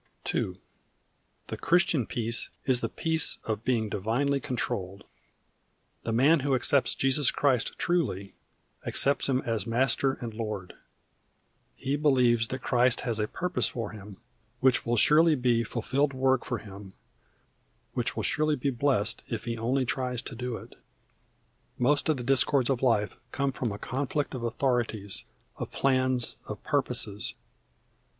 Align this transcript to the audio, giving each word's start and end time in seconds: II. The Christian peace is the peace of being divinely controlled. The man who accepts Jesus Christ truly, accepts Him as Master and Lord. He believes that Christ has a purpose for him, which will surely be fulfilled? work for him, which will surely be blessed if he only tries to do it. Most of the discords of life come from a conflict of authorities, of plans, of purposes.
II. 0.33 0.55
The 1.45 1.57
Christian 1.57 2.07
peace 2.07 2.49
is 2.65 2.81
the 2.81 2.89
peace 2.89 3.37
of 3.43 3.63
being 3.63 3.87
divinely 3.87 4.39
controlled. 4.39 5.03
The 6.05 6.11
man 6.11 6.39
who 6.39 6.55
accepts 6.55 6.95
Jesus 6.95 7.29
Christ 7.29 7.77
truly, 7.77 8.33
accepts 8.83 9.29
Him 9.29 9.41
as 9.41 9.67
Master 9.67 10.13
and 10.13 10.33
Lord. 10.33 10.73
He 11.75 11.95
believes 11.97 12.47
that 12.47 12.63
Christ 12.63 13.01
has 13.01 13.19
a 13.19 13.27
purpose 13.27 13.67
for 13.67 13.91
him, 13.91 14.17
which 14.59 14.87
will 14.87 14.97
surely 14.97 15.35
be 15.35 15.63
fulfilled? 15.63 16.13
work 16.13 16.45
for 16.45 16.57
him, 16.57 16.93
which 17.93 18.15
will 18.15 18.23
surely 18.23 18.55
be 18.55 18.71
blessed 18.71 19.23
if 19.27 19.43
he 19.45 19.55
only 19.55 19.85
tries 19.85 20.23
to 20.23 20.35
do 20.35 20.57
it. 20.57 20.73
Most 21.77 22.09
of 22.09 22.17
the 22.17 22.23
discords 22.23 22.71
of 22.71 22.81
life 22.81 23.15
come 23.31 23.51
from 23.51 23.71
a 23.71 23.77
conflict 23.77 24.33
of 24.33 24.41
authorities, 24.41 25.25
of 25.57 25.69
plans, 25.71 26.37
of 26.47 26.63
purposes. 26.63 27.35